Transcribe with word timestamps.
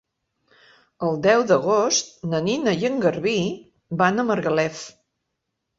El 1.07 1.19
deu 1.27 1.43
d'agost 1.51 2.11
na 2.33 2.41
Nina 2.49 2.75
i 2.81 2.91
en 2.91 2.99
Garbí 3.07 3.39
van 4.03 4.19
a 4.19 4.29
Margalef. 4.33 4.83